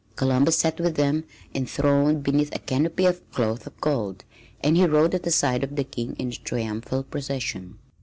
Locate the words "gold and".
3.81-4.75